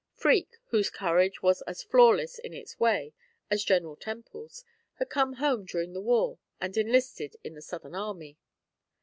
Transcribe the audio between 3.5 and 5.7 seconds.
as General Temple's, had come home